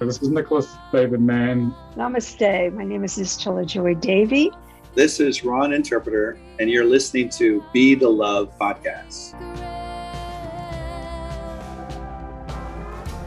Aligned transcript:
This 0.00 0.22
is 0.22 0.30
Nicholas 0.30 0.78
David 0.92 1.20
Mann. 1.20 1.74
Namaste. 1.94 2.72
My 2.72 2.84
name 2.84 3.04
is 3.04 3.18
Nischala 3.18 3.66
Joy 3.66 3.94
Devi. 3.94 4.50
This 4.94 5.20
is 5.20 5.44
Ron 5.44 5.74
Interpreter, 5.74 6.38
and 6.58 6.70
you're 6.70 6.86
listening 6.86 7.28
to 7.30 7.62
Be 7.74 7.94
the 7.94 8.08
Love 8.08 8.50
podcast. 8.58 9.34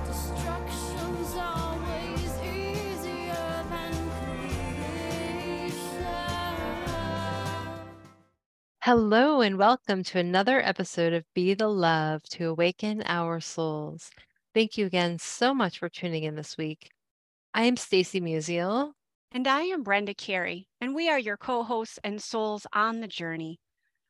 Destruction's 0.07 1.35
always 1.35 2.33
easier 2.41 3.65
than 3.69 3.93
creation. 4.17 5.77
Hello, 8.81 9.41
and 9.41 9.59
welcome 9.59 10.02
to 10.05 10.17
another 10.17 10.59
episode 10.59 11.13
of 11.13 11.23
Be 11.35 11.53
the 11.53 11.67
Love 11.67 12.23
to 12.31 12.49
Awaken 12.49 13.03
Our 13.05 13.39
Souls. 13.39 14.09
Thank 14.53 14.77
you 14.77 14.85
again 14.85 15.17
so 15.17 15.51
much 15.51 15.79
for 15.79 15.89
tuning 15.89 16.25
in 16.25 16.35
this 16.35 16.57
week. 16.59 16.91
I 17.55 17.63
am 17.63 17.75
Stacy 17.75 18.21
Musial. 18.21 18.93
And 19.31 19.47
I 19.47 19.61
am 19.63 19.81
Brenda 19.81 20.13
Carey, 20.13 20.67
and 20.79 20.93
we 20.93 21.09
are 21.09 21.17
your 21.17 21.37
co 21.37 21.63
hosts 21.63 21.97
and 22.03 22.21
souls 22.21 22.67
on 22.71 22.99
the 22.99 23.07
journey. 23.07 23.59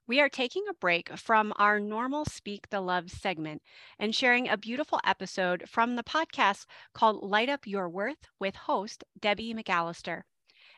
We 0.06 0.20
are 0.20 0.28
taking 0.28 0.66
a 0.70 0.74
break 0.74 1.18
from 1.18 1.54
our 1.56 1.80
normal 1.80 2.26
Speak 2.26 2.70
the 2.70 2.82
Love 2.82 3.10
segment 3.10 3.62
and 3.98 4.14
sharing 4.14 4.50
a 4.50 4.58
beautiful 4.58 5.00
episode 5.06 5.64
from 5.70 5.96
the 5.96 6.04
podcast 6.04 6.66
called 6.94 7.24
Light 7.24 7.48
Up 7.48 7.66
Your 7.66 7.88
Worth 7.88 8.28
with 8.38 8.58
host 8.58 9.06
Debbie 9.18 9.54
McAllister. 9.54 10.24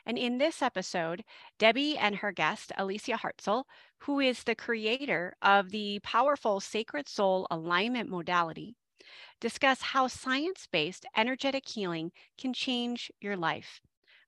And 0.04 0.16
in 0.16 0.38
this 0.38 0.62
episode, 0.62 1.24
Debbie 1.58 1.98
and 1.98 2.14
her 2.14 2.30
guest, 2.30 2.70
Alicia 2.78 3.18
Hartzell, 3.18 3.64
who 3.98 4.20
is 4.20 4.44
the 4.44 4.54
creator 4.54 5.34
of 5.42 5.70
the 5.70 5.98
powerful 6.04 6.60
Sacred 6.60 7.08
Soul 7.08 7.48
Alignment 7.50 8.08
modality, 8.08 8.76
discuss 9.40 9.80
how 9.82 10.08
science 10.08 10.66
based 10.70 11.06
energetic 11.16 11.68
healing 11.68 12.12
can 12.38 12.52
change 12.52 13.10
your 13.20 13.36
life, 13.36 13.80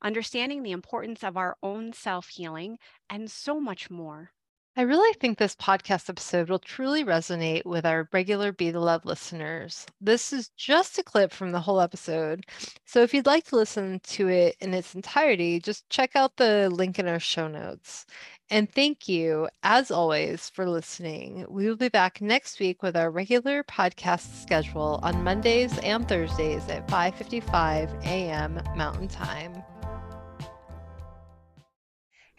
understanding 0.03 0.63
the 0.63 0.73
importance 0.73 1.23
of 1.25 1.37
our 1.37 1.57
own 1.63 1.93
self 1.93 2.29
healing, 2.29 2.79
and 3.09 3.31
so 3.31 3.61
much 3.61 3.91
more. 3.91 4.33
I 4.79 4.83
really 4.83 5.13
think 5.15 5.39
this 5.39 5.57
podcast 5.57 6.09
episode 6.09 6.49
will 6.49 6.61
truly 6.61 7.05
resonate 7.05 7.65
with 7.65 7.85
our 7.85 8.09
regular 8.13 8.53
Be 8.53 8.71
the 8.71 8.79
Love 8.79 9.05
listeners. 9.05 9.85
This 10.01 10.33
is 10.33 10.51
just 10.51 10.99
a 11.01 11.03
clip 11.03 11.33
from 11.33 11.51
the 11.51 11.59
whole 11.59 11.81
episode. 11.81 12.45
So 12.85 13.03
if 13.03 13.13
you'd 13.13 13.27
like 13.27 13.43
to 13.47 13.57
listen 13.57 13.99
to 14.05 14.29
it 14.29 14.55
in 14.61 14.75
its 14.75 14.95
entirety, 14.95 15.59
just 15.59 15.91
check 15.91 16.15
out 16.15 16.37
the 16.37 16.71
link 16.71 17.01
in 17.01 17.09
our 17.09 17.19
show 17.19 17.49
notes. 17.49 18.07
And 18.51 18.73
thank 18.73 19.09
you, 19.09 19.49
as 19.63 19.91
always, 19.91 20.49
for 20.49 20.69
listening. 20.69 21.45
We 21.49 21.69
will 21.69 21.77
be 21.77 21.91
back 21.91 22.23
next 22.23 22.61
week 22.61 22.83
with 22.83 22.97
our 22.97 23.11
regular 23.11 23.63
podcast 23.65 24.41
schedule 24.43 25.01
on 25.03 25.23
Mondays 25.23 25.77
and 25.79 26.09
Thursdays 26.09 26.67
at 26.69 26.89
5:55 26.89 28.05
a.m. 28.05 28.63
Mountain 28.75 29.09
Time. 29.09 29.63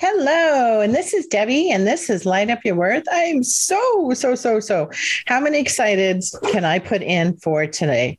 Hello, 0.01 0.79
and 0.79 0.95
this 0.95 1.13
is 1.13 1.27
Debbie, 1.27 1.69
and 1.71 1.85
this 1.85 2.09
is 2.09 2.25
Light 2.25 2.49
Up 2.49 2.63
Your 2.63 2.75
Worth. 2.75 3.03
I'm 3.11 3.43
so, 3.43 4.13
so, 4.13 4.33
so, 4.33 4.61
so. 4.61 4.89
How 5.25 5.41
many 5.41 5.59
excited 5.59 6.23
can 6.53 6.63
I 6.63 6.79
put 6.79 7.01
in 7.01 7.35
for 7.35 7.67
today? 7.67 8.17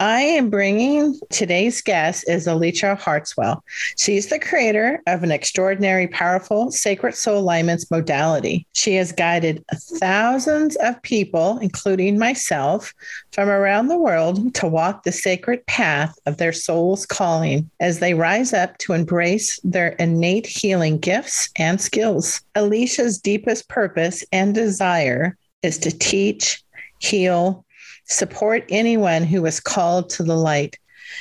I 0.00 0.20
am 0.20 0.50
bringing 0.50 1.18
today's 1.30 1.80
guest 1.80 2.28
is 2.28 2.46
Alicia 2.46 2.98
Hartzell. 3.00 3.62
She's 3.96 4.26
the 4.26 4.38
creator 4.38 5.00
of 5.06 5.22
an 5.22 5.32
extraordinary, 5.32 6.08
powerful 6.08 6.70
sacred 6.70 7.14
soul 7.14 7.38
alignments 7.38 7.90
modality. 7.90 8.66
She 8.74 8.96
has 8.96 9.10
guided 9.10 9.64
thousands 9.72 10.76
of 10.76 11.00
people, 11.00 11.58
including 11.62 12.18
myself, 12.18 12.92
from 13.32 13.48
around 13.48 13.88
the 13.88 13.96
world 13.96 14.54
to 14.56 14.68
walk 14.68 15.04
the 15.04 15.12
sacred 15.12 15.64
path 15.64 16.18
of 16.26 16.36
their 16.36 16.52
soul's 16.52 17.06
calling 17.06 17.70
as 17.80 18.00
they 18.00 18.12
rise 18.12 18.52
up 18.52 18.76
to 18.76 18.92
embrace 18.92 19.58
their 19.64 19.88
innate 19.92 20.46
healing 20.46 20.98
gifts 20.98 21.13
and 21.56 21.80
skills. 21.80 22.40
Alicia's 22.54 23.18
deepest 23.18 23.68
purpose 23.68 24.24
and 24.32 24.54
desire 24.54 25.36
is 25.62 25.78
to 25.78 25.90
teach, 25.90 26.62
heal, 26.98 27.64
support 28.06 28.64
anyone 28.68 29.22
who 29.24 29.44
is 29.46 29.60
called 29.60 30.10
to 30.10 30.22
the 30.22 30.36
light. 30.36 30.78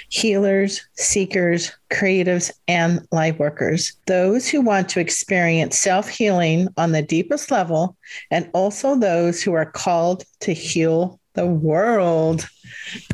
Healers, 0.09 0.81
seekers, 0.95 1.71
creatives, 1.91 2.51
and 2.67 3.05
light 3.11 3.37
workers. 3.37 3.93
Those 4.07 4.47
who 4.47 4.61
want 4.61 4.89
to 4.89 4.99
experience 4.99 5.77
self 5.77 6.09
healing 6.09 6.67
on 6.77 6.93
the 6.93 7.03
deepest 7.03 7.51
level, 7.51 7.95
and 8.31 8.49
also 8.53 8.95
those 8.95 9.43
who 9.43 9.53
are 9.53 9.69
called 9.69 10.23
to 10.39 10.53
heal 10.53 11.19
the 11.33 11.45
world. 11.45 12.47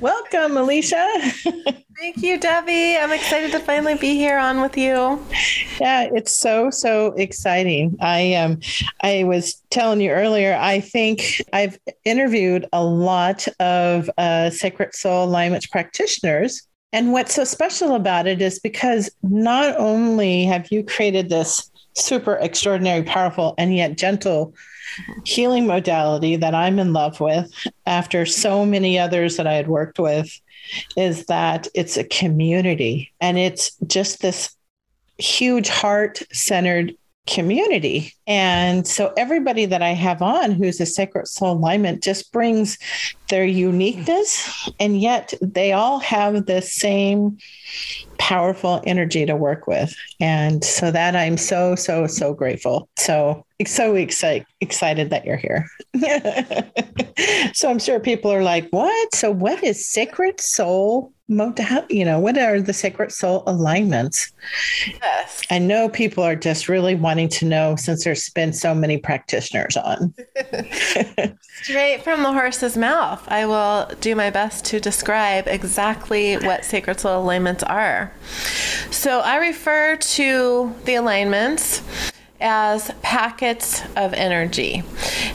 Welcome, 0.02 0.58
Alicia. 0.58 1.06
Thank 1.98 2.18
you, 2.18 2.40
Debbie. 2.40 2.98
I'm 2.98 3.12
excited 3.12 3.52
to 3.52 3.60
finally 3.60 3.96
be 3.96 4.16
here 4.16 4.38
on 4.38 4.62
with 4.62 4.78
you. 4.78 5.24
Yeah, 5.80 6.10
it's 6.14 6.32
so 6.32 6.70
so 6.70 7.08
exciting. 7.14 7.98
I 8.00 8.36
um 8.36 8.60
I 9.02 9.26
was 9.26 9.62
telling 9.70 10.02
you 10.02 10.12
earlier. 10.12 10.58
I 10.60 10.80
think 10.80 11.42
I've 11.54 11.78
interviewed 12.06 12.68
a 12.72 12.84
lot 12.84 13.48
of 13.60 14.10
uh, 14.18 14.50
sacred 14.50 14.96
soul 14.96 15.26
alignment 15.26 15.70
practitioners, 15.72 16.66
and 16.94 17.12
what's 17.12 17.36
so 17.36 17.44
special 17.44 17.96
about 17.96 18.28
it 18.28 18.42
is 18.42 18.60
because 18.60 19.10
not 19.24 19.78
only 19.78 20.46
have 20.46 20.72
you 20.72 20.84
created 20.84 21.30
this 21.30 21.70
super 21.96 22.36
extraordinary, 22.36 23.04
powerful, 23.04 23.56
and 23.58 23.76
yet 23.76 23.98
gentle 23.98 24.54
healing 25.26 25.68
modality 25.68 26.36
that 26.36 26.56
I'm 26.56 26.80
in 26.80 26.94
love 26.94 27.20
with 27.20 27.52
after 27.86 28.26
so 28.26 28.66
many 28.66 28.98
others 28.98 29.38
that 29.38 29.48
I 29.48 29.54
had 29.54 29.68
worked 29.68 30.00
with 30.00 30.30
is 30.96 31.26
that 31.26 31.68
it's 31.74 31.98
a 31.98 32.04
community 32.04 33.12
and 33.20 33.38
it's 33.38 33.76
just 33.88 34.22
this 34.22 34.56
huge 35.18 35.70
heart 35.70 36.22
centered 36.32 36.96
community. 37.30 38.14
And 38.26 38.88
so 38.88 39.14
everybody 39.16 39.66
that 39.68 39.84
I 39.84 39.92
have 39.92 40.22
on 40.22 40.52
who's 40.52 40.82
a 40.82 40.86
sacred 40.86 41.28
soul 41.28 41.54
alignment 41.54 42.02
just 42.02 42.32
brings 42.32 42.78
their 43.30 43.46
uniqueness 43.46 44.70
and 44.80 45.00
yet 45.00 45.34
they 45.40 45.72
all 45.72 46.00
have 46.00 46.48
the 46.48 46.62
same 46.62 47.38
powerful 48.18 48.82
energy 48.86 49.26
to 49.28 49.36
work 49.36 49.68
with. 49.68 49.96
And 50.20 50.64
so 50.64 50.90
that 50.92 51.16
I'm 51.16 51.38
so 51.38 51.76
so 51.76 52.08
so 52.08 52.34
grateful. 52.34 52.90
So 52.98 53.46
so 53.66 53.96
excited 53.96 54.48
excited 54.60 55.12
that 55.12 55.26
you're 55.26 55.38
here. 55.38 55.68
so 57.54 57.70
I'm 57.70 57.80
sure 57.80 58.00
people 58.00 58.32
are 58.32 58.44
like, 58.44 58.68
"What? 58.72 59.16
So 59.16 59.32
what 59.32 59.64
is 59.64 59.88
sacred 59.88 60.42
soul 60.42 61.14
you 61.30 62.06
know, 62.06 62.20
what 62.20 62.38
are 62.38 62.60
the 62.60 62.74
sacred 62.74 63.12
soul 63.12 63.44
alignments? 63.46 64.34
Yes. 64.88 65.44
I 65.52 65.60
know 65.60 65.88
people 65.88 66.24
are 66.24 66.36
just 66.36 66.68
really 66.68 66.96
wanting 66.96 67.30
to 67.30 67.46
know 67.46 67.76
since 67.76 68.04
there's 68.04 68.30
been 68.30 68.52
so 68.52 68.74
many 68.74 68.98
practitioners 68.98 69.78
on. 69.78 70.14
Straight 71.62 72.04
from 72.04 72.24
the 72.24 72.34
horse's 72.34 72.76
mouth. 72.76 73.24
I 73.28 73.46
will 73.46 73.92
do 74.02 74.16
my 74.16 74.32
best 74.32 74.66
to 74.66 74.80
describe 74.80 75.48
exactly 75.48 76.38
what 76.38 76.66
sacred 76.66 77.00
soul 77.00 77.22
alignments 77.22 77.64
are. 77.64 78.12
So 78.90 79.20
I 79.20 79.38
refer 79.38 79.98
to 79.98 80.74
the 80.86 80.96
alignments 80.96 81.84
as 82.42 82.92
packets 83.02 83.84
of 83.96 84.14
energy. 84.14 84.84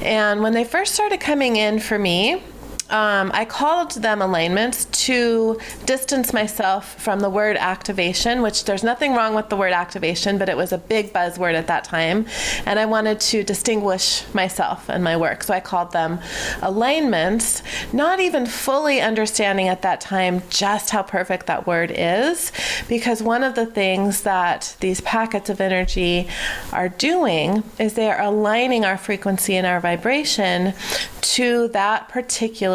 And 0.00 0.42
when 0.42 0.54
they 0.54 0.64
first 0.64 0.94
started 0.94 1.20
coming 1.20 1.56
in 1.56 1.78
for 1.78 1.98
me, 1.98 2.42
um, 2.90 3.30
I 3.32 3.46
called 3.46 3.92
them 3.92 4.20
alignments 4.20 4.84
to 5.06 5.58
distance 5.86 6.34
myself 6.34 7.00
from 7.00 7.20
the 7.20 7.30
word 7.30 7.56
activation, 7.56 8.42
which 8.42 8.64
there's 8.64 8.84
nothing 8.84 9.14
wrong 9.14 9.34
with 9.34 9.48
the 9.48 9.56
word 9.56 9.72
activation, 9.72 10.36
but 10.36 10.50
it 10.50 10.56
was 10.56 10.70
a 10.70 10.78
big 10.78 11.12
buzzword 11.12 11.54
at 11.54 11.66
that 11.68 11.84
time. 11.84 12.26
And 12.66 12.78
I 12.78 12.84
wanted 12.84 13.20
to 13.20 13.42
distinguish 13.42 14.22
myself 14.34 14.90
and 14.90 15.02
my 15.02 15.16
work. 15.16 15.44
So 15.44 15.54
I 15.54 15.60
called 15.60 15.92
them 15.92 16.20
alignments, 16.60 17.62
not 17.92 18.20
even 18.20 18.44
fully 18.44 19.00
understanding 19.00 19.68
at 19.68 19.80
that 19.82 20.00
time 20.02 20.42
just 20.50 20.90
how 20.90 21.02
perfect 21.02 21.46
that 21.46 21.66
word 21.66 21.90
is. 21.94 22.52
Because 22.86 23.22
one 23.22 23.42
of 23.42 23.54
the 23.54 23.66
things 23.66 24.22
that 24.22 24.76
these 24.80 25.00
packets 25.00 25.48
of 25.48 25.60
energy 25.60 26.28
are 26.70 26.90
doing 26.90 27.62
is 27.78 27.94
they 27.94 28.10
are 28.10 28.20
aligning 28.20 28.84
our 28.84 28.98
frequency 28.98 29.56
and 29.56 29.66
our 29.66 29.80
vibration 29.80 30.74
to 31.22 31.68
that 31.68 32.08
particular 32.10 32.73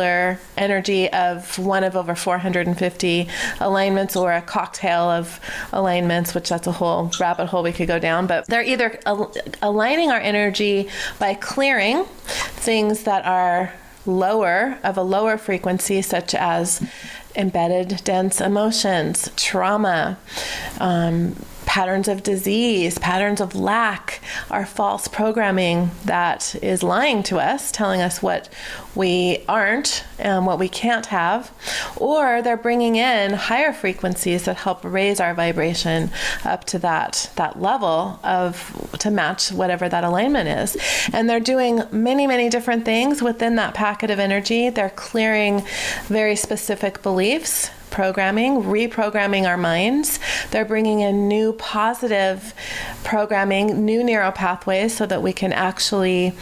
energy 0.57 1.11
of 1.11 1.57
one 1.59 1.83
of 1.83 1.95
over 1.95 2.15
450 2.15 3.27
alignments 3.59 4.15
or 4.15 4.33
a 4.33 4.41
cocktail 4.41 5.09
of 5.09 5.39
alignments, 5.71 6.33
which 6.33 6.49
that's 6.49 6.67
a 6.67 6.71
whole 6.71 7.11
rabbit 7.19 7.47
hole 7.47 7.63
we 7.63 7.71
could 7.71 7.87
go 7.87 7.99
down. 7.99 8.27
But 8.27 8.47
they're 8.47 8.63
either 8.63 8.99
al- 9.05 9.33
aligning 9.61 10.11
our 10.11 10.19
energy 10.19 10.89
by 11.19 11.33
clearing 11.33 12.05
things 12.05 13.03
that 13.03 13.25
are 13.25 13.73
lower 14.05 14.77
of 14.83 14.97
a 14.97 15.03
lower 15.03 15.37
frequency, 15.37 16.01
such 16.01 16.33
as 16.33 16.81
embedded 17.35 18.01
dense 18.03 18.41
emotions, 18.41 19.29
trauma, 19.35 20.17
um, 20.79 21.35
patterns 21.69 22.07
of 22.07 22.23
disease, 22.23 22.97
patterns 22.97 23.39
of 23.39 23.53
lack, 23.53 24.19
our 24.49 24.65
false 24.65 25.07
programming 25.07 25.91
that 26.03 26.55
is 26.63 26.81
lying 26.81 27.21
to 27.21 27.37
us, 27.37 27.71
telling 27.71 28.01
us 28.01 28.23
what 28.23 28.49
we 28.95 29.43
aren't 29.47 30.03
and 30.17 30.47
what 30.47 30.57
we 30.57 30.67
can't 30.67 31.05
have, 31.05 31.51
or 31.95 32.41
they're 32.41 32.57
bringing 32.57 32.95
in 32.95 33.33
higher 33.33 33.71
frequencies 33.71 34.45
that 34.45 34.57
help 34.57 34.83
raise 34.83 35.19
our 35.19 35.35
vibration 35.35 36.09
up 36.43 36.65
to 36.65 36.79
that 36.79 37.29
that 37.35 37.61
level 37.61 38.19
of 38.23 38.89
to 38.97 39.11
match 39.11 39.51
whatever 39.51 39.87
that 39.87 40.03
alignment 40.03 40.49
is. 40.49 40.75
And 41.13 41.29
they're 41.29 41.39
doing 41.39 41.83
many 41.91 42.25
many 42.25 42.49
different 42.49 42.83
things 42.83 43.21
within 43.21 43.57
that 43.57 43.75
packet 43.75 44.09
of 44.09 44.17
energy. 44.17 44.71
They're 44.71 44.89
clearing 44.89 45.61
very 46.07 46.35
specific 46.35 47.03
beliefs 47.03 47.69
programming, 47.89 48.63
reprogramming 48.63 49.47
our 49.47 49.57
minds. 49.57 50.19
They're 50.51 50.65
bringing 50.65 51.01
in 51.01 51.27
new 51.27 51.53
positive 51.53 52.53
programming, 53.03 53.85
new 53.85 54.03
neural 54.03 54.31
pathways 54.31 54.95
so 54.95 55.05
that 55.05 55.21
we 55.21 55.33
can 55.33 55.53
actually 55.53 56.33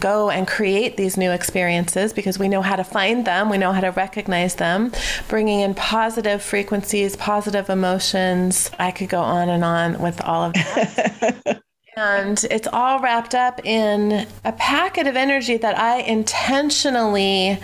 go 0.00 0.30
and 0.30 0.46
create 0.46 0.96
these 0.96 1.16
new 1.16 1.30
experiences 1.30 2.12
because 2.12 2.38
we 2.38 2.48
know 2.48 2.62
how 2.62 2.76
to 2.76 2.84
find 2.84 3.24
them, 3.24 3.50
we 3.50 3.58
know 3.58 3.72
how 3.72 3.80
to 3.80 3.90
recognize 3.90 4.56
them, 4.56 4.92
bringing 5.28 5.60
in 5.60 5.74
positive 5.74 6.42
frequencies, 6.42 7.16
positive 7.16 7.68
emotions. 7.70 8.70
I 8.78 8.90
could 8.90 9.08
go 9.08 9.20
on 9.20 9.48
and 9.48 9.64
on 9.64 10.00
with 10.00 10.20
all 10.22 10.44
of 10.44 10.52
that. 10.54 11.62
And 11.98 12.46
it's 12.48 12.68
all 12.72 13.00
wrapped 13.00 13.34
up 13.34 13.60
in 13.64 14.24
a 14.44 14.52
packet 14.52 15.08
of 15.08 15.16
energy 15.16 15.56
that 15.56 15.76
I 15.76 15.98
intentionally 16.02 17.58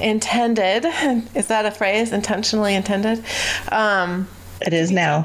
intended. 0.00 0.84
Is 1.34 1.46
that 1.48 1.66
a 1.66 1.70
phrase? 1.70 2.12
Intentionally 2.12 2.74
intended? 2.74 3.24
Um, 3.70 4.28
it 4.62 4.72
is 4.72 4.90
now. 4.90 5.22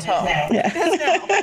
Yeah. 0.51 0.71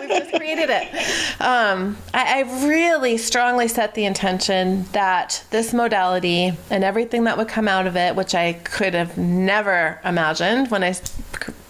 We've 0.00 0.08
just 0.08 0.34
created 0.34 0.68
it. 0.70 1.40
Um, 1.40 1.96
I, 2.12 2.40
I, 2.40 2.66
really 2.66 3.16
strongly 3.16 3.66
set 3.66 3.94
the 3.94 4.04
intention 4.04 4.84
that 4.92 5.42
this 5.50 5.72
modality 5.72 6.52
and 6.68 6.84
everything 6.84 7.24
that 7.24 7.38
would 7.38 7.48
come 7.48 7.66
out 7.66 7.86
of 7.86 7.96
it, 7.96 8.14
which 8.14 8.34
I 8.34 8.52
could 8.52 8.92
have 8.92 9.16
never 9.16 10.00
imagined 10.04 10.70
when 10.70 10.84
I 10.84 10.94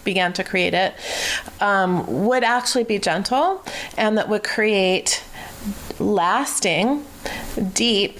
began 0.03 0.33
to 0.33 0.43
create 0.43 0.73
it, 0.73 0.93
um, 1.61 2.25
would 2.25 2.43
actually 2.43 2.83
be 2.83 2.99
gentle 2.99 3.63
and 3.95 4.17
that 4.17 4.27
would 4.27 4.43
create 4.43 5.23
lasting, 5.99 7.05
deep 7.73 8.19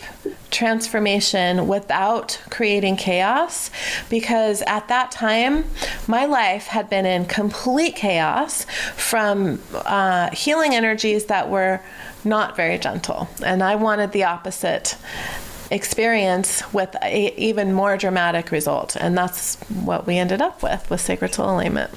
transformation 0.51 1.67
without 1.67 2.41
creating 2.49 2.97
chaos 2.97 3.69
because 4.09 4.61
at 4.63 4.87
that 4.87 5.11
time 5.11 5.65
my 6.07 6.25
life 6.25 6.67
had 6.67 6.89
been 6.89 7.05
in 7.05 7.25
complete 7.25 7.95
chaos 7.95 8.65
from 8.95 9.61
uh, 9.73 10.29
healing 10.31 10.73
energies 10.73 11.25
that 11.25 11.49
were 11.49 11.79
not 12.23 12.55
very 12.55 12.77
gentle. 12.77 13.29
And 13.45 13.63
i 13.63 13.75
wanted 13.75 14.11
the 14.11 14.23
opposite 14.23 14.97
experience 15.71 16.73
with 16.73 16.95
a 17.03 17.33
even 17.39 17.73
more 17.73 17.95
dramatic 17.95 18.51
result. 18.51 18.95
And 18.95 19.17
that's 19.17 19.55
what 19.83 20.07
we 20.07 20.17
ended 20.17 20.41
up 20.41 20.63
with 20.63 20.89
with 20.89 21.01
sacred 21.01 21.33
soul 21.33 21.51
alignment 21.51 21.91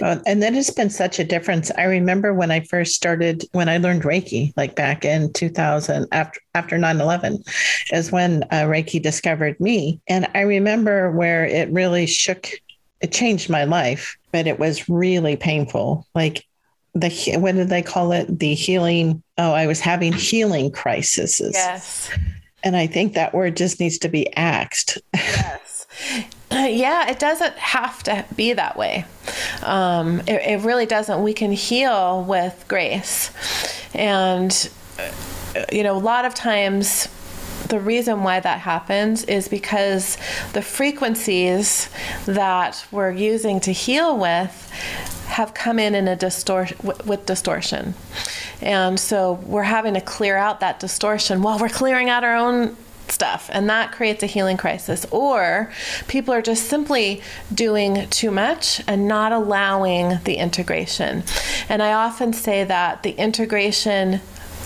uh, 0.00 0.18
and 0.26 0.42
that 0.42 0.54
has 0.54 0.70
been 0.70 0.90
such 0.90 1.18
a 1.18 1.24
difference. 1.24 1.70
I 1.76 1.84
remember 1.84 2.34
when 2.34 2.50
I 2.50 2.60
first 2.60 2.94
started, 2.94 3.44
when 3.52 3.68
I 3.68 3.78
learned 3.78 4.02
Reiki, 4.02 4.52
like 4.56 4.74
back 4.74 5.04
in 5.04 5.32
2000, 5.32 6.06
after 6.12 6.40
after 6.54 6.76
9/11, 6.76 7.42
is 7.92 8.12
when 8.12 8.44
uh, 8.44 8.64
Reiki 8.64 9.02
discovered 9.02 9.58
me, 9.60 10.00
and 10.08 10.26
I 10.34 10.42
remember 10.42 11.10
where 11.12 11.44
it 11.44 11.70
really 11.70 12.06
shook, 12.06 12.48
it 13.00 13.12
changed 13.12 13.50
my 13.50 13.64
life, 13.64 14.16
but 14.32 14.46
it 14.46 14.58
was 14.58 14.88
really 14.88 15.36
painful. 15.36 16.06
Like 16.14 16.44
the 16.94 17.36
what 17.38 17.54
did 17.54 17.68
they 17.68 17.82
call 17.82 18.12
it? 18.12 18.38
The 18.38 18.54
healing. 18.54 19.22
Oh, 19.36 19.52
I 19.52 19.66
was 19.66 19.80
having 19.80 20.12
healing 20.12 20.70
crises. 20.70 21.40
Yes. 21.40 22.10
And 22.64 22.76
I 22.76 22.86
think 22.86 23.14
that 23.14 23.34
word 23.34 23.56
just 23.56 23.78
needs 23.78 23.98
to 23.98 24.08
be 24.08 24.34
axed. 24.34 24.98
Yes. 25.14 25.67
yeah, 26.50 27.08
it 27.08 27.18
doesn't 27.18 27.54
have 27.54 28.02
to 28.04 28.24
be 28.34 28.52
that 28.52 28.76
way. 28.76 29.04
Um, 29.62 30.20
it, 30.20 30.42
it 30.42 30.60
really 30.64 30.86
doesn't. 30.86 31.22
We 31.22 31.34
can 31.34 31.52
heal 31.52 32.24
with 32.24 32.64
grace. 32.68 33.30
And, 33.94 34.70
uh, 34.98 35.64
you 35.72 35.82
know, 35.82 35.96
a 35.96 35.98
lot 35.98 36.24
of 36.24 36.34
times, 36.34 37.08
the 37.68 37.80
reason 37.80 38.22
why 38.22 38.40
that 38.40 38.60
happens 38.60 39.24
is 39.24 39.48
because 39.48 40.16
the 40.52 40.62
frequencies 40.62 41.90
that 42.26 42.86
we're 42.90 43.10
using 43.10 43.60
to 43.60 43.72
heal 43.72 44.16
with 44.16 44.70
have 45.26 45.52
come 45.52 45.78
in 45.78 45.94
in 45.94 46.08
a 46.08 46.16
distortion 46.16 46.76
with 47.04 47.26
distortion 47.26 47.94
and 48.60 48.98
so 48.98 49.34
we're 49.44 49.62
having 49.62 49.94
to 49.94 50.00
clear 50.00 50.36
out 50.36 50.60
that 50.60 50.80
distortion 50.80 51.42
while 51.42 51.58
we're 51.58 51.68
clearing 51.68 52.08
out 52.08 52.24
our 52.24 52.34
own 52.34 52.76
stuff 53.12 53.48
and 53.52 53.68
that 53.68 53.92
creates 53.92 54.22
a 54.22 54.26
healing 54.26 54.56
crisis. 54.56 55.06
Or 55.10 55.70
people 56.06 56.34
are 56.34 56.42
just 56.42 56.66
simply 56.66 57.22
doing 57.52 58.08
too 58.10 58.30
much 58.30 58.82
and 58.86 59.08
not 59.08 59.32
allowing 59.32 60.18
the 60.24 60.36
integration. 60.36 61.22
And 61.68 61.82
i 61.82 61.92
often 61.92 62.32
say 62.32 62.64
that 62.64 63.02
the 63.02 63.12
integration 63.12 64.20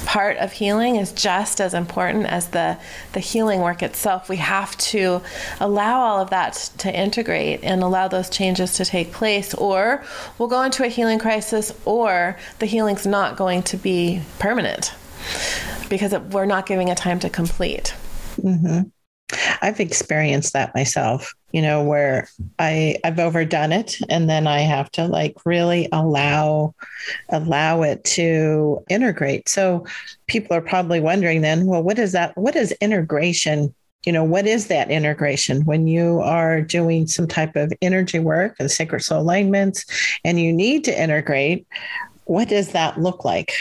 part 0.05 0.37
of 0.39 0.53
healing 0.53 0.97
is 0.97 1.13
just 1.13 1.61
as 1.61 1.75
important 1.75 2.27
as 2.27 2.49
the 2.49 2.77
the 3.13 3.21
healing 3.21 3.61
work 3.61 3.83
itself. 3.83 4.29
We 4.29 4.37
have 4.37 4.77
to 4.79 5.23
allow 5.61 6.01
all 6.01 6.21
of 6.21 6.31
that 6.31 6.55
to 6.79 6.93
integrate 6.95 7.61
and 7.63 7.83
allow 7.83 8.09
those 8.09 8.29
changes 8.29 8.75
to 8.75 8.85
take 8.85 9.13
place 9.13 9.55
or 9.55 10.05
we'll 10.39 10.49
go 10.49 10.63
into 10.63 10.85
a 10.85 10.89
healing 10.89 11.19
crisis 11.19 11.73
or 11.85 12.37
the 12.59 12.67
healing's 12.67 13.07
not 13.07 13.37
going 13.37 13.63
to 13.65 13.77
be 13.77 14.23
permanent 14.39 14.95
because 15.89 16.13
we're 16.33 16.47
not 16.47 16.67
giving 16.67 16.89
it 16.89 16.97
time 16.97 17.21
to 17.21 17.31
complete 17.31 17.95
Mm-hmm. 18.37 18.89
I've 19.63 19.81
experienced 19.81 20.53
that 20.53 20.75
myself, 20.75 21.35
you 21.53 21.63
know, 21.63 21.83
where 21.83 22.29
I 22.59 22.99
I've 23.05 23.19
overdone 23.19 23.73
it 23.73 23.97
and 24.09 24.29
then 24.29 24.47
I 24.47 24.61
have 24.61 24.91
to 24.93 25.07
like 25.07 25.35
really 25.45 25.89
allow 25.93 26.75
allow 27.31 27.83
it 27.83 28.05
to 28.05 28.85
integrate. 28.91 29.49
So 29.49 29.87
people 30.27 30.57
are 30.57 30.63
probably 30.63 31.01
wondering 31.01 31.41
then, 31.41 31.67
well, 31.67 31.83
what 31.83 31.99
is 31.99 32.13
that? 32.13 32.37
What 32.37 32.57
is 32.57 32.73
integration? 32.81 33.75
You 34.05 34.13
know, 34.13 34.25
what 34.25 34.47
is 34.47 34.67
that 34.67 34.91
integration 34.91 35.65
when 35.65 35.87
you 35.87 36.21
are 36.21 36.61
doing 36.61 37.07
some 37.07 37.29
type 37.29 37.55
of 37.55 37.73
energy 37.81 38.19
work 38.19 38.57
and 38.59 38.71
sacred 38.71 39.01
soul 39.01 39.23
alignments 39.23 39.85
and 40.25 40.41
you 40.41 40.53
need 40.53 40.85
to 40.85 41.03
integrate? 41.03 41.67
What 42.25 42.49
does 42.49 42.73
that 42.73 43.01
look 43.01 43.25
like? 43.25 43.53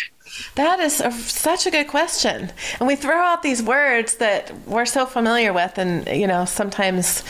That 0.56 0.80
is 0.80 1.02
a, 1.02 1.12
such 1.12 1.66
a 1.66 1.72
good 1.72 1.88
question. 1.88 2.52
And 2.80 2.88
we 2.88 2.96
throw 2.96 3.18
out 3.18 3.44
these 3.44 3.62
words 3.62 4.16
that 4.16 4.52
we're 4.68 4.86
so 4.86 5.06
familiar 5.06 5.54
with, 5.54 5.78
and 5.78 6.08
you 6.08 6.28
know, 6.28 6.46
sometimes 6.46 7.24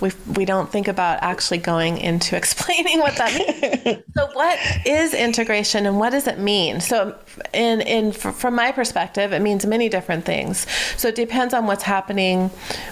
we 0.00 0.12
we 0.36 0.44
don't 0.44 0.70
think 0.70 0.88
about 0.88 1.22
actually 1.22 1.58
going 1.58 1.98
into 1.98 2.36
explaining 2.42 3.00
what 3.00 3.16
that 3.16 3.34
means. 3.34 4.04
so, 4.16 4.28
what 4.32 4.58
is 4.86 5.14
integration, 5.14 5.86
and 5.86 5.98
what 5.98 6.10
does 6.10 6.26
it 6.26 6.38
mean? 6.38 6.80
So, 6.80 7.16
in 7.52 7.80
in 7.80 8.12
from 8.12 8.54
my 8.54 8.72
perspective, 8.72 9.32
it 9.32 9.42
means 9.42 9.66
many 9.66 9.88
different 9.88 10.24
things. 10.24 10.66
So, 10.96 11.08
it 11.08 11.14
depends 11.14 11.54
on 11.54 11.66
what's 11.66 11.84
happening 11.84 12.50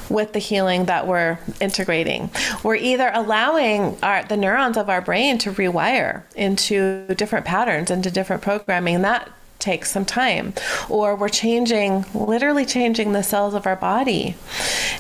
with 0.09 0.33
the 0.33 0.39
healing 0.39 0.87
that 0.87 1.07
we're 1.07 1.39
integrating. 1.61 2.31
We're 2.63 2.77
either 2.77 3.11
allowing 3.15 3.97
our 4.03 4.25
the 4.25 4.37
neurons 4.37 4.77
of 4.77 4.89
our 4.89 5.01
brain 5.01 5.39
to 5.39 5.53
rewire 5.53 6.23
into 6.35 7.07
different 7.15 7.47
patterns, 7.47 7.91
into 7.91 8.11
different 8.11 8.43
programming. 8.43 8.97
and 8.97 9.05
That 9.05 9.31
takes 9.59 9.91
some 9.91 10.05
time. 10.05 10.55
Or 10.89 11.15
we're 11.17 11.29
changing, 11.29 12.05
literally 12.15 12.65
changing 12.65 13.13
the 13.13 13.23
cells 13.23 13.55
of 13.55 13.67
our 13.67 13.77
body. 13.77 14.37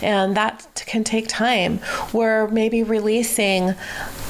And 0.02 0.36
that 0.36 0.82
can 0.86 1.04
take 1.04 1.28
time. 1.28 1.80
We're 2.12 2.48
maybe 2.48 2.82
releasing 2.82 3.74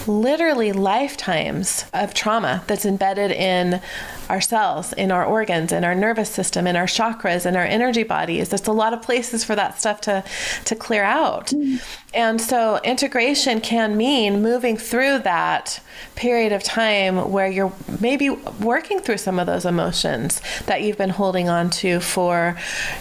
literally 0.08 0.72
lifetimes 0.72 1.84
of 1.92 2.14
trauma 2.14 2.64
that's 2.66 2.84
embedded 2.84 3.30
in 3.30 3.80
our 4.28 4.40
cells, 4.40 4.92
in 4.92 5.10
our 5.10 5.24
organs, 5.24 5.72
in 5.72 5.84
our 5.84 5.94
nervous 5.94 6.30
system, 6.30 6.66
in 6.66 6.76
our 6.76 6.86
chakras, 6.86 7.46
in 7.46 7.56
our 7.56 7.64
energy 7.64 8.02
bodies. 8.02 8.48
There's 8.48 8.66
a 8.66 8.72
lot 8.72 8.92
of 8.92 9.02
places 9.02 9.44
for 9.44 9.54
that 9.54 9.78
stuff 9.78 10.00
to, 10.02 10.24
to 10.64 10.74
clear 10.74 11.04
out. 11.04 11.48
Mm. 11.48 11.82
And 12.14 12.40
so 12.40 12.80
integration 12.84 13.60
can 13.60 13.96
mean 13.96 14.42
moving 14.42 14.76
through 14.76 15.20
that 15.20 15.80
period 16.16 16.52
of 16.52 16.62
time 16.62 17.30
where 17.30 17.48
you're 17.48 17.72
maybe 18.00 18.30
working 18.30 19.00
through 19.00 19.18
some 19.18 19.38
of 19.38 19.46
those 19.46 19.64
emotions 19.64 20.40
that 20.66 20.82
you've 20.82 20.98
been 20.98 21.10
holding 21.10 21.48
on 21.48 21.70
to 21.70 22.00
for 22.00 22.56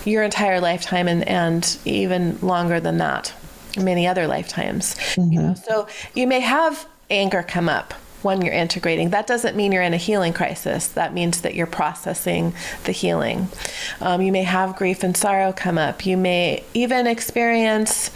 your 0.05 0.23
entire 0.23 0.59
lifetime 0.59 1.07
and, 1.07 1.27
and 1.27 1.77
even 1.85 2.39
longer 2.41 2.79
than 2.79 2.97
that, 2.97 3.33
many 3.77 4.07
other 4.07 4.27
lifetimes. 4.27 4.95
Mm-hmm. 4.95 5.31
You 5.33 5.41
know? 5.41 5.55
So 5.55 5.87
you 6.13 6.27
may 6.27 6.41
have 6.41 6.87
anger 7.09 7.43
come 7.43 7.69
up 7.69 7.93
when 8.21 8.41
you're 8.41 8.53
integrating. 8.53 9.11
That 9.11 9.27
doesn't 9.27 9.55
mean 9.55 9.71
you're 9.71 9.83
in 9.83 9.93
a 9.93 9.97
healing 9.97 10.33
crisis. 10.33 10.87
That 10.87 11.13
means 11.13 11.41
that 11.41 11.55
you're 11.55 11.67
processing 11.67 12.53
the 12.85 12.91
healing. 12.91 13.47
Um, 14.01 14.21
you 14.21 14.31
may 14.31 14.43
have 14.43 14.75
grief 14.75 15.03
and 15.03 15.15
sorrow 15.15 15.53
come 15.53 15.77
up. 15.77 16.05
You 16.05 16.17
may 16.17 16.63
even 16.73 17.07
experience 17.07 18.11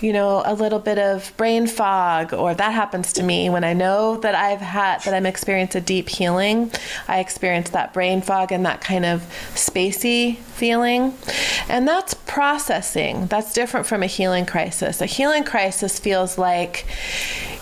you 0.00 0.12
know, 0.12 0.42
a 0.44 0.54
little 0.54 0.78
bit 0.78 0.98
of 0.98 1.32
brain 1.36 1.66
fog, 1.66 2.32
or 2.32 2.54
that 2.54 2.72
happens 2.72 3.12
to 3.14 3.22
me 3.22 3.50
when 3.50 3.64
I 3.64 3.72
know 3.72 4.16
that 4.18 4.34
I've 4.34 4.60
had, 4.60 5.02
that 5.02 5.14
I'm 5.14 5.26
experiencing 5.26 5.82
a 5.82 5.84
deep 5.84 6.08
healing. 6.08 6.70
I 7.08 7.18
experience 7.18 7.70
that 7.70 7.92
brain 7.92 8.22
fog 8.22 8.52
and 8.52 8.64
that 8.64 8.80
kind 8.80 9.04
of 9.04 9.22
spacey 9.54 10.36
feeling. 10.36 11.14
And 11.68 11.86
that's 11.88 12.14
processing. 12.14 13.26
That's 13.26 13.52
different 13.52 13.86
from 13.86 14.02
a 14.02 14.06
healing 14.06 14.46
crisis. 14.46 15.00
A 15.00 15.06
healing 15.06 15.44
crisis 15.44 15.98
feels 15.98 16.38
like, 16.38 16.86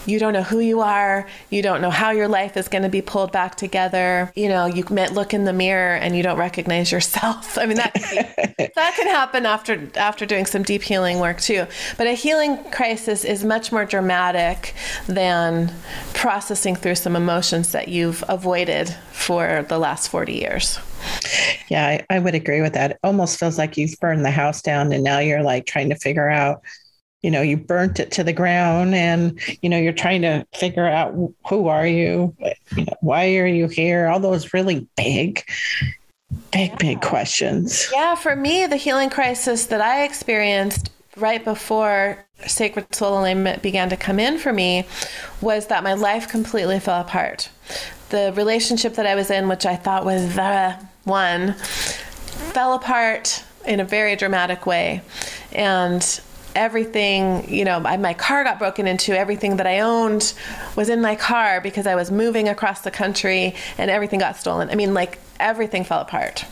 you 0.06 0.18
don't 0.18 0.32
know 0.32 0.42
who 0.42 0.60
you 0.60 0.80
are. 0.80 1.26
You 1.50 1.62
don't 1.62 1.80
know 1.80 1.90
how 1.90 2.10
your 2.10 2.28
life 2.28 2.56
is 2.56 2.68
going 2.68 2.82
to 2.82 2.88
be 2.88 3.02
pulled 3.02 3.32
back 3.32 3.56
together. 3.56 4.32
You 4.34 4.48
know, 4.48 4.66
you 4.66 4.84
look 4.84 5.34
in 5.34 5.44
the 5.44 5.52
mirror 5.52 5.96
and 5.96 6.16
you 6.16 6.22
don't 6.22 6.38
recognize 6.38 6.92
yourself. 6.92 7.58
I 7.58 7.66
mean, 7.66 7.76
that 7.76 7.94
can 7.94 8.68
that 8.74 8.94
can 8.94 9.06
happen 9.08 9.46
after 9.46 9.88
after 9.96 10.26
doing 10.26 10.46
some 10.46 10.62
deep 10.62 10.82
healing 10.82 11.18
work 11.20 11.40
too. 11.40 11.66
But 11.96 12.06
a 12.06 12.12
healing 12.12 12.62
crisis 12.70 13.24
is 13.24 13.44
much 13.44 13.72
more 13.72 13.84
dramatic 13.84 14.74
than 15.06 15.72
processing 16.14 16.76
through 16.76 16.96
some 16.96 17.16
emotions 17.16 17.72
that 17.72 17.88
you've 17.88 18.24
avoided 18.28 18.94
for 19.12 19.64
the 19.68 19.78
last 19.78 20.08
40 20.08 20.32
years. 20.32 20.78
Yeah, 21.68 21.86
I, 21.86 22.06
I 22.10 22.18
would 22.18 22.34
agree 22.34 22.62
with 22.62 22.74
that. 22.74 22.92
It 22.92 22.98
almost 23.02 23.38
feels 23.38 23.58
like 23.58 23.76
you've 23.76 23.98
burned 24.00 24.24
the 24.24 24.30
house 24.30 24.62
down 24.62 24.92
and 24.92 25.04
now 25.04 25.18
you're 25.18 25.42
like 25.42 25.66
trying 25.66 25.88
to 25.90 25.96
figure 25.96 26.28
out 26.28 26.62
you 27.26 27.32
know 27.32 27.42
you 27.42 27.56
burnt 27.56 27.98
it 27.98 28.12
to 28.12 28.22
the 28.22 28.32
ground 28.32 28.94
and 28.94 29.40
you 29.60 29.68
know 29.68 29.76
you're 29.76 29.92
trying 29.92 30.22
to 30.22 30.46
figure 30.54 30.86
out 30.86 31.12
who 31.48 31.66
are 31.66 31.84
you, 31.84 32.32
you 32.76 32.84
know, 32.84 32.94
why 33.00 33.36
are 33.36 33.48
you 33.48 33.66
here? 33.66 34.06
All 34.06 34.20
those 34.20 34.54
really 34.54 34.86
big 34.96 35.44
big 36.52 36.70
yeah. 36.70 36.76
big 36.78 37.00
questions. 37.00 37.88
Yeah 37.92 38.14
for 38.14 38.36
me 38.36 38.66
the 38.66 38.76
healing 38.76 39.10
crisis 39.10 39.66
that 39.66 39.80
i 39.80 40.04
experienced 40.04 40.92
right 41.16 41.44
before 41.44 42.24
sacred 42.46 42.94
soul 42.94 43.18
alignment 43.18 43.60
began 43.60 43.88
to 43.90 43.96
come 43.96 44.20
in 44.20 44.38
for 44.38 44.52
me 44.52 44.86
was 45.40 45.66
that 45.66 45.82
my 45.82 45.94
life 45.94 46.28
completely 46.28 46.78
fell 46.78 47.00
apart. 47.00 47.48
The 48.10 48.32
relationship 48.36 48.94
that 48.94 49.06
i 49.06 49.16
was 49.16 49.32
in 49.32 49.48
which 49.48 49.66
i 49.66 49.74
thought 49.74 50.04
was 50.04 50.36
the 50.36 50.78
one 51.02 51.54
fell 51.54 52.74
apart 52.74 53.42
in 53.66 53.80
a 53.80 53.84
very 53.84 54.14
dramatic 54.14 54.64
way. 54.64 55.02
And 55.50 56.20
everything, 56.56 57.48
you 57.52 57.64
know, 57.64 57.78
my 57.78 58.14
car 58.14 58.42
got 58.42 58.58
broken 58.58 58.86
into. 58.88 59.16
Everything 59.16 59.56
that 59.58 59.66
I 59.66 59.80
owned 59.80 60.34
was 60.74 60.88
in 60.88 61.00
my 61.00 61.14
car 61.14 61.60
because 61.60 61.86
I 61.86 61.94
was 61.94 62.10
moving 62.10 62.48
across 62.48 62.80
the 62.80 62.90
country 62.90 63.54
and 63.78 63.90
everything 63.90 64.18
got 64.18 64.36
stolen. 64.36 64.70
I 64.70 64.74
mean, 64.74 64.94
like 64.94 65.18
everything 65.38 65.84
fell 65.84 66.00
apart. 66.00 66.44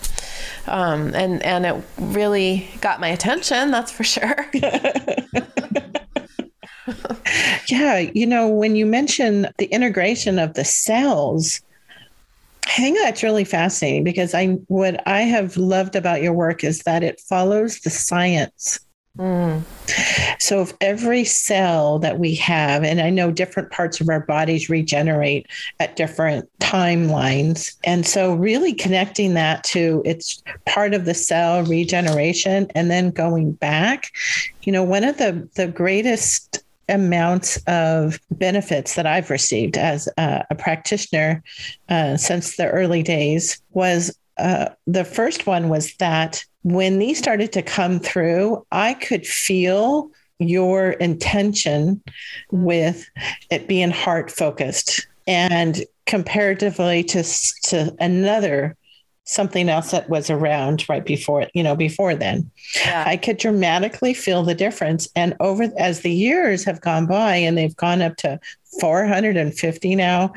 Um, 0.66 1.14
and, 1.14 1.42
and 1.42 1.66
it 1.66 1.84
really 1.98 2.68
got 2.80 3.00
my 3.00 3.08
attention, 3.08 3.70
that's 3.70 3.90
for 3.90 4.04
sure. 4.04 4.46
yeah, 7.68 7.98
you 7.98 8.26
know, 8.26 8.48
when 8.48 8.76
you 8.76 8.86
mention 8.86 9.48
the 9.58 9.66
integration 9.66 10.38
of 10.38 10.54
the 10.54 10.64
cells, 10.64 11.60
I 12.66 12.76
think 12.76 12.98
that's 12.98 13.22
really 13.22 13.44
fascinating 13.44 14.04
because 14.04 14.34
I 14.34 14.46
what 14.68 15.06
I 15.06 15.20
have 15.22 15.58
loved 15.58 15.96
about 15.96 16.22
your 16.22 16.32
work 16.32 16.64
is 16.64 16.80
that 16.80 17.02
it 17.02 17.20
follows 17.20 17.80
the 17.80 17.90
science 17.90 18.80
Mm. 19.18 19.62
So, 20.40 20.60
if 20.62 20.72
every 20.80 21.24
cell 21.24 22.00
that 22.00 22.18
we 22.18 22.34
have, 22.34 22.82
and 22.82 23.00
I 23.00 23.10
know 23.10 23.30
different 23.30 23.70
parts 23.70 24.00
of 24.00 24.08
our 24.08 24.20
bodies 24.20 24.68
regenerate 24.68 25.46
at 25.78 25.94
different 25.94 26.48
timelines, 26.58 27.76
and 27.84 28.04
so 28.04 28.34
really 28.34 28.72
connecting 28.72 29.34
that 29.34 29.62
to 29.64 30.02
it's 30.04 30.42
part 30.66 30.94
of 30.94 31.04
the 31.04 31.14
cell 31.14 31.62
regeneration 31.62 32.66
and 32.74 32.90
then 32.90 33.10
going 33.10 33.52
back, 33.52 34.10
you 34.62 34.72
know, 34.72 34.82
one 34.82 35.04
of 35.04 35.16
the, 35.18 35.48
the 35.54 35.68
greatest 35.68 36.64
amounts 36.88 37.56
of 37.66 38.18
benefits 38.32 38.94
that 38.96 39.06
I've 39.06 39.30
received 39.30 39.78
as 39.78 40.08
a, 40.18 40.44
a 40.50 40.54
practitioner 40.54 41.42
uh, 41.88 42.16
since 42.16 42.56
the 42.56 42.68
early 42.68 43.02
days 43.02 43.62
was 43.70 44.16
uh, 44.38 44.70
the 44.86 45.04
first 45.04 45.46
one 45.46 45.68
was 45.68 45.94
that 45.96 46.44
when 46.64 46.98
these 46.98 47.18
started 47.18 47.52
to 47.52 47.62
come 47.62 48.00
through, 48.00 48.66
I 48.72 48.94
could 48.94 49.26
feel 49.26 50.10
your 50.38 50.92
intention 50.92 52.02
with 52.50 53.08
it 53.50 53.68
being 53.68 53.90
heart 53.90 54.30
focused 54.30 55.06
and 55.26 55.84
comparatively 56.06 57.04
to, 57.04 57.22
to 57.62 57.94
another 58.00 58.76
something 59.26 59.70
else 59.70 59.90
that 59.90 60.08
was 60.10 60.28
around 60.28 60.86
right 60.86 61.06
before 61.06 61.46
you 61.54 61.62
know 61.62 61.74
before 61.74 62.14
then 62.14 62.50
yeah. 62.84 63.04
i 63.06 63.16
could 63.16 63.38
dramatically 63.38 64.12
feel 64.12 64.42
the 64.42 64.54
difference 64.54 65.08
and 65.16 65.34
over 65.40 65.70
as 65.78 66.00
the 66.00 66.12
years 66.12 66.62
have 66.62 66.82
gone 66.82 67.06
by 67.06 67.34
and 67.34 67.56
they've 67.56 67.76
gone 67.76 68.02
up 68.02 68.16
to 68.16 68.38
450 68.80 69.94
now 69.94 70.30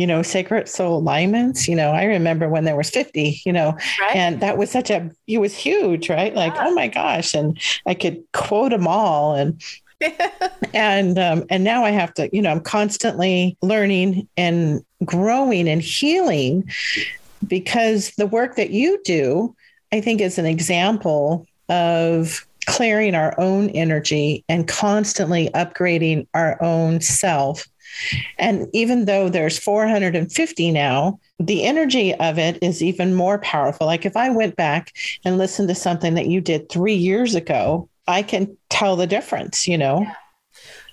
you 0.00 0.06
know 0.06 0.22
sacred 0.22 0.66
soul 0.66 0.96
alignments 0.96 1.68
you 1.68 1.76
know 1.76 1.90
i 1.90 2.04
remember 2.04 2.48
when 2.48 2.64
there 2.64 2.76
was 2.76 2.88
50 2.88 3.42
you 3.44 3.52
know 3.52 3.76
right. 4.00 4.16
and 4.16 4.40
that 4.40 4.56
was 4.56 4.70
such 4.70 4.88
a 4.88 5.10
it 5.26 5.38
was 5.38 5.54
huge 5.54 6.08
right 6.08 6.34
like 6.34 6.54
yeah. 6.54 6.66
oh 6.66 6.74
my 6.74 6.88
gosh 6.88 7.34
and 7.34 7.60
i 7.86 7.92
could 7.92 8.22
quote 8.32 8.70
them 8.70 8.86
all 8.86 9.34
and 9.34 9.62
and 10.74 11.18
um, 11.18 11.44
and 11.50 11.62
now 11.62 11.84
I 11.84 11.90
have 11.90 12.14
to, 12.14 12.34
you 12.34 12.40
know, 12.40 12.50
I'm 12.50 12.62
constantly 12.62 13.56
learning 13.60 14.26
and 14.36 14.82
growing 15.04 15.68
and 15.68 15.82
healing 15.82 16.70
because 17.46 18.12
the 18.12 18.26
work 18.26 18.56
that 18.56 18.70
you 18.70 19.00
do, 19.04 19.54
I 19.92 20.00
think, 20.00 20.20
is 20.20 20.38
an 20.38 20.46
example 20.46 21.46
of 21.68 22.46
clearing 22.66 23.14
our 23.14 23.38
own 23.38 23.70
energy 23.70 24.44
and 24.48 24.68
constantly 24.68 25.50
upgrading 25.54 26.26
our 26.34 26.62
own 26.62 27.00
self. 27.00 27.66
And 28.38 28.68
even 28.72 29.04
though 29.04 29.28
there's 29.28 29.58
450 29.58 30.70
now, 30.70 31.18
the 31.38 31.64
energy 31.64 32.14
of 32.14 32.38
it 32.38 32.58
is 32.62 32.82
even 32.82 33.14
more 33.14 33.38
powerful. 33.38 33.86
Like 33.86 34.04
if 34.04 34.16
I 34.16 34.30
went 34.30 34.56
back 34.56 34.92
and 35.24 35.38
listened 35.38 35.68
to 35.68 35.74
something 35.74 36.14
that 36.14 36.26
you 36.26 36.40
did 36.40 36.68
three 36.68 36.94
years 36.94 37.34
ago, 37.34 37.88
I 38.06 38.22
can 38.22 38.56
tell 38.68 38.96
the 38.96 39.06
difference, 39.06 39.68
you 39.68 39.78
know? 39.78 40.06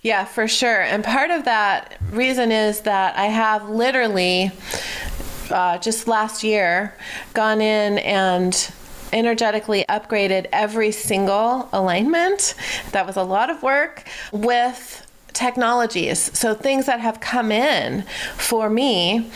Yeah. 0.02 0.26
For 0.26 0.48
sure. 0.48 0.82
And 0.82 1.04
part 1.04 1.32
of 1.32 1.46
that 1.46 1.98
reason 2.12 2.52
is 2.52 2.82
that 2.82 3.18
I 3.18 3.26
have 3.26 3.70
literally 3.70 4.52
uh, 5.50 5.78
just 5.80 6.08
last 6.08 6.44
year 6.44 6.96
gone 7.34 7.62
in 7.62 7.98
and 8.00 8.72
energetically 9.14 9.86
upgraded 9.90 10.48
every 10.52 10.92
single 10.92 11.70
alignment. 11.74 12.56
That 12.92 13.06
was 13.08 13.16
a 13.16 13.24
lot 13.24 13.50
of 13.50 13.64
work 13.64 14.08
with 14.32 15.07
technologies. 15.38 16.36
So 16.38 16.56
things 16.56 16.88
that 16.88 17.00
have 17.00 17.20
come 17.20 17.52
in 17.52 18.04
for 18.36 18.70
me 18.72 19.30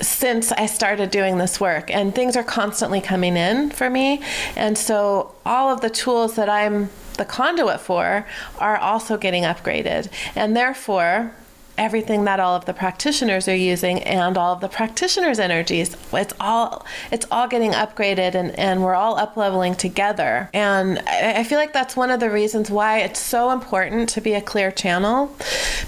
since 0.00 0.52
I 0.52 0.66
started 0.66 1.10
doing 1.10 1.38
this 1.38 1.58
work 1.58 1.90
and 1.90 2.14
things 2.14 2.36
are 2.36 2.44
constantly 2.44 3.00
coming 3.00 3.36
in 3.36 3.70
for 3.70 3.88
me. 3.88 4.22
And 4.56 4.76
so 4.76 5.34
all 5.46 5.72
of 5.72 5.80
the 5.80 5.88
tools 5.88 6.36
that 6.36 6.50
I'm 6.50 6.90
the 7.14 7.24
conduit 7.24 7.80
for 7.80 8.26
are 8.58 8.76
also 8.76 9.16
getting 9.16 9.42
upgraded. 9.42 10.08
And 10.36 10.54
therefore, 10.54 11.32
everything 11.78 12.24
that 12.24 12.40
all 12.40 12.54
of 12.54 12.64
the 12.64 12.74
practitioners 12.74 13.48
are 13.48 13.54
using 13.54 14.02
and 14.02 14.36
all 14.36 14.52
of 14.52 14.60
the 14.60 14.68
practitioners' 14.68 15.38
energies. 15.38 15.96
It's 16.12 16.34
all 16.40 16.84
it's 17.10 17.26
all 17.30 17.48
getting 17.48 17.72
upgraded 17.72 18.34
and, 18.34 18.58
and 18.58 18.82
we're 18.82 18.94
all 18.94 19.16
up 19.16 19.36
leveling 19.36 19.74
together. 19.74 20.50
And 20.52 20.98
I, 21.06 21.40
I 21.40 21.44
feel 21.44 21.58
like 21.58 21.72
that's 21.72 21.96
one 21.96 22.10
of 22.10 22.20
the 22.20 22.30
reasons 22.30 22.70
why 22.70 22.98
it's 22.98 23.20
so 23.20 23.50
important 23.50 24.08
to 24.10 24.20
be 24.20 24.34
a 24.34 24.40
clear 24.40 24.70
channel. 24.70 25.34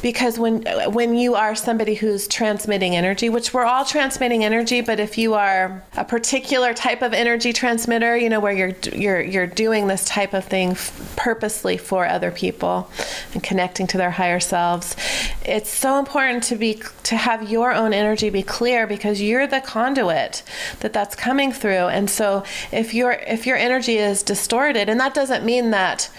Because 0.00 0.38
when 0.38 0.62
when 0.92 1.16
you 1.16 1.34
are 1.34 1.54
somebody 1.54 1.94
who's 1.94 2.28
transmitting 2.28 2.96
energy, 2.96 3.28
which 3.28 3.52
we're 3.52 3.64
all 3.64 3.84
transmitting 3.84 4.44
energy, 4.44 4.80
but 4.80 5.00
if 5.00 5.18
you 5.18 5.34
are 5.34 5.82
a 5.96 6.04
particular 6.04 6.72
type 6.72 7.02
of 7.02 7.12
energy 7.12 7.52
transmitter, 7.52 8.16
you 8.16 8.28
know, 8.28 8.40
where 8.40 8.52
you're 8.52 8.76
you're 8.94 9.20
you're 9.20 9.46
doing 9.46 9.88
this 9.88 10.04
type 10.04 10.32
of 10.34 10.44
thing 10.44 10.76
purposely 11.16 11.76
for 11.76 12.06
other 12.06 12.30
people 12.30 12.90
and 13.34 13.42
connecting 13.42 13.86
to 13.88 13.98
their 13.98 14.12
higher 14.12 14.40
selves, 14.40 14.96
it's 15.44 15.79
so 15.80 15.98
important 15.98 16.42
to 16.44 16.56
be 16.56 16.82
to 17.04 17.16
have 17.16 17.50
your 17.50 17.72
own 17.72 17.94
energy 17.94 18.28
be 18.28 18.42
clear 18.42 18.86
because 18.86 19.22
you're 19.22 19.46
the 19.46 19.62
conduit 19.62 20.42
that 20.80 20.92
that's 20.92 21.14
coming 21.14 21.52
through. 21.52 21.88
And 21.88 22.10
so 22.10 22.44
if 22.70 22.92
your 22.92 23.12
if 23.12 23.46
your 23.46 23.56
energy 23.56 23.96
is 23.96 24.22
distorted 24.22 24.90
and 24.90 25.00
that 25.00 25.14
doesn't 25.14 25.42
mean 25.42 25.70
that 25.70 26.10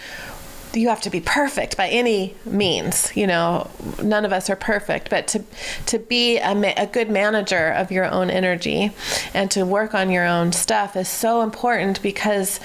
you 0.74 0.88
have 0.88 1.02
to 1.02 1.10
be 1.10 1.20
perfect 1.20 1.76
by 1.76 1.86
any 1.88 2.34
means 2.46 3.14
you 3.14 3.26
know 3.26 3.70
none 4.02 4.24
of 4.24 4.32
us 4.32 4.48
are 4.48 4.56
perfect 4.56 5.10
but 5.10 5.26
to 5.28 5.44
to 5.84 5.98
be 5.98 6.38
a, 6.38 6.74
a, 6.78 6.86
good 6.86 7.10
manager 7.10 7.68
of 7.68 7.90
your 7.90 8.06
own 8.06 8.30
energy 8.30 8.90
and 9.34 9.50
to 9.50 9.66
work 9.66 9.94
on 9.94 10.10
your 10.10 10.24
own 10.24 10.50
stuff 10.50 10.96
is 10.96 11.08
so 11.08 11.42
important 11.42 12.00
because 12.02 12.58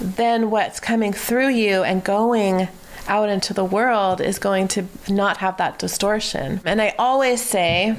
then 0.00 0.50
what's 0.52 0.78
coming 0.78 1.12
through 1.12 1.48
you 1.48 1.82
and 1.82 2.04
going 2.04 2.68
out 3.08 3.28
into 3.28 3.52
the 3.54 3.64
world 3.64 4.20
is 4.20 4.38
going 4.38 4.68
to 4.68 4.84
not 5.08 5.38
have 5.38 5.56
that 5.56 5.78
distortion. 5.78 6.60
And 6.64 6.80
I 6.80 6.94
always 6.98 7.42
say 7.42 7.96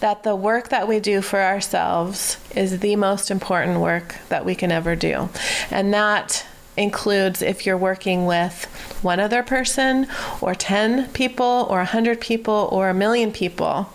that 0.00 0.22
the 0.22 0.34
work 0.34 0.70
that 0.70 0.88
we 0.88 1.00
do 1.00 1.20
for 1.20 1.40
ourselves 1.40 2.38
is 2.54 2.80
the 2.80 2.96
most 2.96 3.30
important 3.30 3.80
work 3.80 4.16
that 4.28 4.44
we 4.44 4.54
can 4.54 4.72
ever 4.72 4.96
do. 4.96 5.28
And 5.70 5.92
that 5.94 6.46
includes 6.76 7.40
if 7.42 7.64
you're 7.64 7.76
working 7.76 8.26
with 8.26 8.64
one 9.02 9.18
other 9.18 9.42
person 9.42 10.06
or 10.40 10.54
10 10.54 11.08
people 11.12 11.66
or 11.70 11.78
100 11.78 12.20
people 12.20 12.68
or 12.70 12.88
a 12.88 12.94
million 12.94 13.32
people 13.32 13.90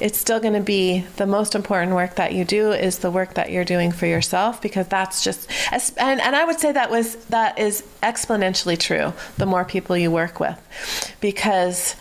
it's 0.00 0.18
still 0.18 0.40
going 0.40 0.54
to 0.54 0.60
be 0.60 1.00
the 1.16 1.26
most 1.26 1.54
important 1.54 1.92
work 1.92 2.16
that 2.16 2.32
you 2.32 2.44
do 2.44 2.72
is 2.72 2.98
the 2.98 3.10
work 3.10 3.34
that 3.34 3.50
you're 3.50 3.64
doing 3.64 3.92
for 3.92 4.06
yourself 4.06 4.60
because 4.60 4.86
that's 4.88 5.22
just 5.22 5.50
and, 5.72 6.20
and 6.20 6.36
i 6.36 6.44
would 6.44 6.58
say 6.58 6.72
that 6.72 6.90
was 6.90 7.16
that 7.26 7.58
is 7.58 7.82
exponentially 8.02 8.78
true 8.78 9.12
the 9.36 9.46
more 9.46 9.64
people 9.64 9.96
you 9.96 10.10
work 10.10 10.40
with. 10.40 10.58
Because 11.20 11.96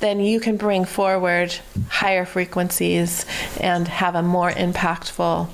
then 0.00 0.20
you 0.20 0.40
can 0.40 0.56
bring 0.56 0.84
forward 0.84 1.54
higher 1.88 2.24
frequencies 2.24 3.26
and 3.60 3.86
have 3.88 4.14
a 4.14 4.22
more 4.22 4.50
impactful 4.50 5.48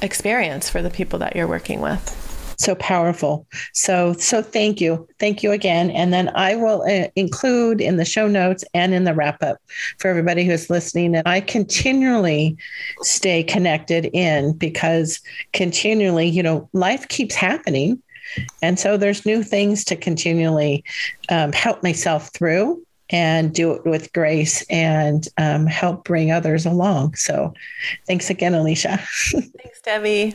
experience 0.00 0.68
for 0.68 0.82
the 0.82 0.90
people 0.90 1.18
that 1.20 1.36
you're 1.36 1.48
working 1.48 1.80
with 1.80 2.21
so 2.62 2.74
powerful. 2.76 3.46
So, 3.72 4.14
so 4.14 4.42
thank 4.42 4.80
you. 4.80 5.06
Thank 5.18 5.42
you 5.42 5.52
again. 5.52 5.90
And 5.90 6.12
then 6.12 6.30
I 6.34 6.56
will 6.56 6.82
uh, 6.82 7.08
include 7.16 7.80
in 7.80 7.96
the 7.96 8.04
show 8.04 8.28
notes 8.28 8.64
and 8.74 8.94
in 8.94 9.04
the 9.04 9.14
wrap 9.14 9.42
up 9.42 9.58
for 9.98 10.08
everybody 10.08 10.44
who's 10.44 10.70
listening 10.70 11.12
that 11.12 11.26
I 11.26 11.40
continually 11.40 12.56
stay 13.02 13.42
connected 13.42 14.06
in 14.12 14.52
because 14.54 15.20
continually, 15.52 16.26
you 16.26 16.42
know, 16.42 16.68
life 16.72 17.08
keeps 17.08 17.34
happening. 17.34 18.02
And 18.62 18.78
so 18.78 18.96
there's 18.96 19.26
new 19.26 19.42
things 19.42 19.84
to 19.84 19.96
continually 19.96 20.84
um, 21.28 21.52
help 21.52 21.82
myself 21.82 22.30
through 22.32 22.82
and 23.10 23.54
do 23.54 23.72
it 23.72 23.84
with 23.84 24.12
grace 24.12 24.62
and 24.70 25.28
um, 25.36 25.66
help 25.66 26.04
bring 26.04 26.32
others 26.32 26.64
along. 26.64 27.14
So 27.14 27.52
thanks 28.06 28.30
again, 28.30 28.54
Alicia. 28.54 28.98
Thanks, 29.30 29.80
Debbie. 29.82 30.34